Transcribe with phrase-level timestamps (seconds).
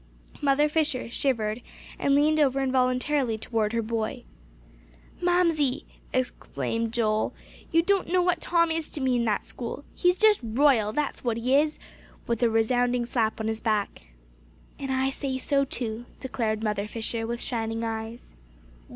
[0.41, 1.61] Mother Fisher shivered,
[1.99, 4.23] and leaned over involuntarily toward her boy.
[5.21, 7.35] "Mamsie," exclaimed Joel,
[7.71, 9.85] "you don't know what Tom is to me, in that school.
[9.93, 11.77] He's just royal that's what he is!"
[12.25, 14.07] with a resounding slap on his back.
[14.79, 18.33] "And I say so too," declared Mother Fisher, with shining eyes.